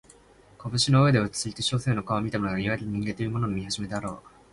[0.57, 4.19] 掌の上で少し落ちついて書生の顔を見たのがいわゆる人間というものの見始めであろう